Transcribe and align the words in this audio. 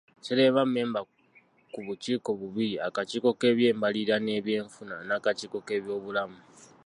Sseremba 0.21 0.61
mmemba 0.65 0.99
ku 1.73 1.79
bukiiko 1.87 2.29
bubiri; 2.39 2.75
akakiiko 2.87 3.29
k'ebyembalirira 3.39 4.15
n'ebyenfuna 4.21 4.95
n'akakiiko 5.07 5.57
k'ebyobulamu 5.67 6.39